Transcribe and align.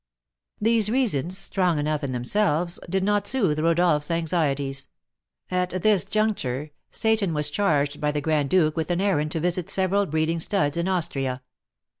These 0.59 0.89
reasons, 0.89 1.37
strong 1.37 1.77
enough 1.77 2.03
in 2.03 2.11
themselves, 2.11 2.79
did 2.89 3.03
not 3.03 3.27
soothe 3.27 3.59
Rodolph's 3.59 4.09
anxieties. 4.09 4.87
At 5.51 5.83
this 5.83 6.05
juncture, 6.05 6.71
Seyton 6.89 7.35
was 7.35 7.51
charged 7.51 8.01
by 8.01 8.11
the 8.11 8.19
Grand 8.19 8.49
Duke 8.49 8.75
with 8.75 8.89
an 8.89 8.99
errand 8.99 9.31
to 9.33 9.39
visit 9.39 9.69
several 9.69 10.07
breeding 10.07 10.39
studs 10.39 10.75
in 10.75 10.87
Austria. 10.87 11.43